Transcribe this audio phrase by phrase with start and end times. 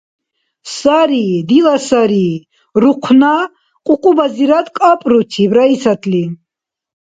[0.77, 1.27] –Сари.
[1.49, 2.29] Дила сари!–
[2.81, 3.35] рухъна
[3.85, 6.23] кьукьубазирад кӀапӀруциб Раисатли.